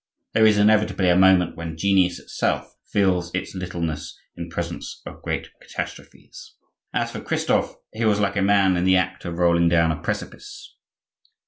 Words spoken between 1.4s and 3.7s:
when genius itself feels its